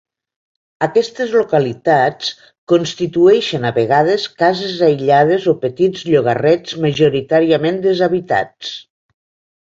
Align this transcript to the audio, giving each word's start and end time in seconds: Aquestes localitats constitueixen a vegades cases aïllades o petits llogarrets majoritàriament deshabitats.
Aquestes 0.85 1.33
localitats 1.39 2.29
constitueixen 2.71 3.67
a 3.69 3.71
vegades 3.75 4.25
cases 4.43 4.73
aïllades 4.87 5.45
o 5.53 5.55
petits 5.65 6.07
llogarrets 6.13 6.73
majoritàriament 6.87 7.79
deshabitats. 7.85 8.73